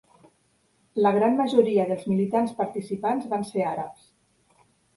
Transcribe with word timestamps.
La 1.05 1.11
gran 1.17 1.37
majoria 1.41 1.85
dels 1.93 2.09
militants 2.13 2.57
participants 2.63 3.31
van 3.37 3.47
ser 3.53 3.65
àrabs. 3.77 4.11